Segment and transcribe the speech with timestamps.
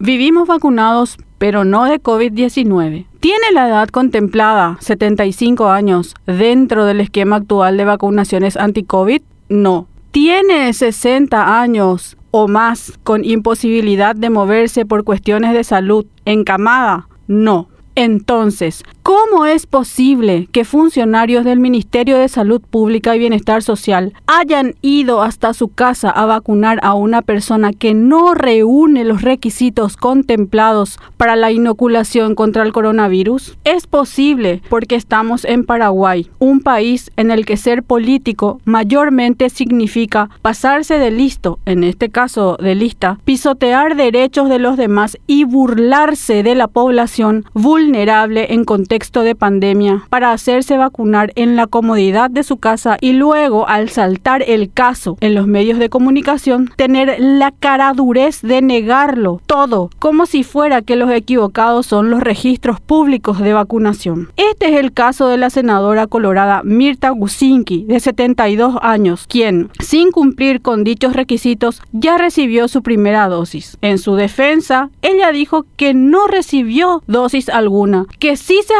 [0.00, 3.06] Vivimos vacunados, pero no de COVID-19.
[3.18, 9.22] ¿Tiene la edad contemplada, 75 años, dentro del esquema actual de vacunaciones anti-COVID?
[9.48, 9.88] No.
[10.12, 17.08] ¿Tiene 60 años o más con imposibilidad de moverse por cuestiones de salud encamada?
[17.26, 17.68] No.
[17.96, 24.74] Entonces, ¿cómo es posible que funcionarios del Ministerio de Salud Pública y Bienestar Social hayan
[24.82, 30.98] ido hasta su casa a vacunar a una persona que no reúne los requisitos contemplados
[31.16, 33.56] para la inoculación contra el coronavirus?
[33.64, 40.28] Es posible porque estamos en Paraguay, un país en el que ser político mayormente significa
[40.42, 46.42] pasarse de listo, en este caso de lista, pisotear derechos de los demás y burlarse
[46.42, 52.42] de la población vulnerable en contexto de pandemia para hacerse vacunar en la comodidad de
[52.42, 57.52] su casa y luego al saltar el caso en los medios de comunicación tener la
[57.52, 63.52] caradurez de negarlo todo como si fuera que los equivocados son los registros públicos de
[63.52, 64.30] vacunación.
[64.36, 70.10] Este es el caso de la senadora colorada Mirta Gusinki de 72 años, quien sin
[70.10, 73.78] cumplir con dichos requisitos ya recibió su primera dosis.
[73.80, 78.74] En su defensa, ella dijo que no recibió dosis alguna que sí se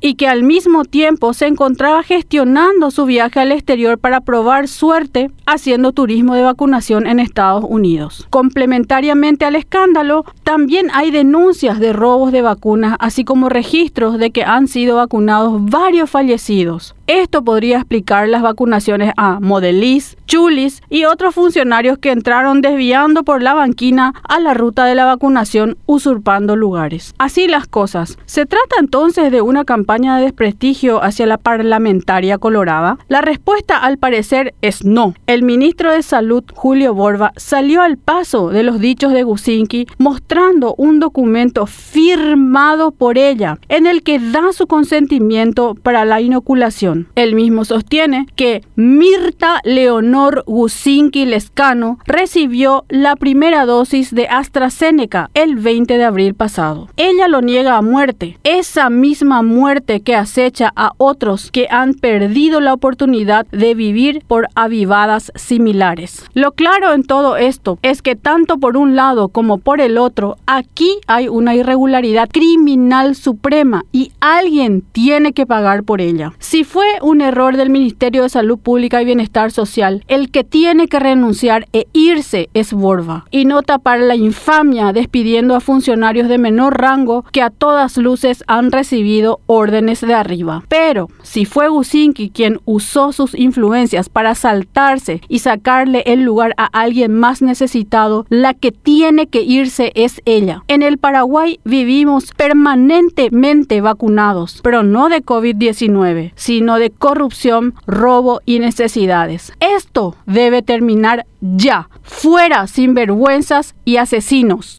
[0.00, 5.30] y que al mismo tiempo se encontraba gestionando su viaje al exterior para probar suerte
[5.46, 8.26] haciendo turismo de vacunación en Estados Unidos.
[8.30, 14.42] Complementariamente al escándalo, también hay denuncias de robos de vacunas, así como registros de que
[14.42, 16.96] han sido vacunados varios fallecidos.
[17.08, 23.42] Esto podría explicar las vacunaciones a Modelis, Chulis y otros funcionarios que entraron desviando por
[23.42, 27.14] la banquina a la ruta de la vacunación usurpando lugares.
[27.16, 28.18] Así las cosas.
[28.26, 32.98] ¿Se trata entonces de una campaña de desprestigio hacia la parlamentaria colorada?
[33.08, 35.14] La respuesta al parecer es no.
[35.26, 40.74] El ministro de Salud, Julio Borba, salió al paso de los dichos de Gusinki mostrando
[40.76, 47.34] un documento firmado por ella en el que da su consentimiento para la inoculación él
[47.34, 55.98] mismo sostiene que Mirta Leonor Gusinki Lescano recibió la primera dosis de AstraZeneca el 20
[55.98, 56.88] de abril pasado.
[56.96, 62.60] Ella lo niega a muerte, esa misma muerte que acecha a otros que han perdido
[62.60, 66.24] la oportunidad de vivir por avivadas similares.
[66.34, 70.36] Lo claro en todo esto es que tanto por un lado como por el otro,
[70.46, 76.32] aquí hay una irregularidad criminal suprema y alguien tiene que pagar por ella.
[76.38, 80.04] Si fue un error del Ministerio de Salud Pública y Bienestar Social.
[80.08, 85.54] El que tiene que renunciar e irse es Borba y no tapar la infamia despidiendo
[85.54, 90.64] a funcionarios de menor rango que a todas luces han recibido órdenes de arriba.
[90.68, 96.66] Pero si fue Gusinki quien usó sus influencias para saltarse y sacarle el lugar a
[96.66, 100.62] alguien más necesitado, la que tiene que irse es ella.
[100.68, 106.32] En el Paraguay vivimos permanentemente vacunados, pero no de COVID-19,
[106.78, 109.52] de corrupción, robo y necesidades.
[109.60, 111.88] Esto debe terminar ya.
[112.02, 114.76] Fuera sinvergüenzas y asesinos.